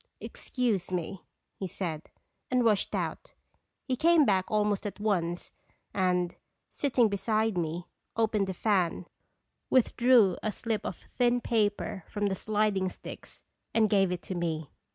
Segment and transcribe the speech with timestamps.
[0.19, 1.21] "Excuse me,"
[1.59, 2.09] he said,
[2.49, 3.33] and rushed out.
[3.87, 5.51] He came back almost at once,
[5.93, 6.37] and,
[6.71, 7.85] sitting beside me,
[8.15, 9.05] opened the fan,
[9.69, 13.43] withdrew a slip of thin paper from the sliding sticks
[13.75, 14.71] and gave it to me.